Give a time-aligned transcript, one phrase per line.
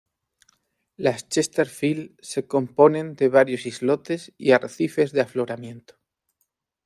[0.97, 5.93] Las Chesterfield se componen de varios islotes y arrecifes de afloramiento.